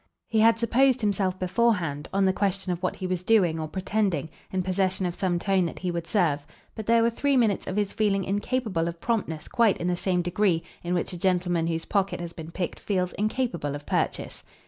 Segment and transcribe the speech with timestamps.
[0.27, 4.29] He had supposed himself beforehand, on the question of what he was doing or pretending,
[4.51, 6.43] in possession of some tone that would serve;
[6.73, 10.23] but there were three minutes of his feeling incapable of promptness quite in the same
[10.23, 14.43] degree in which a gentleman whose pocket has been picked feels incapable of purchase.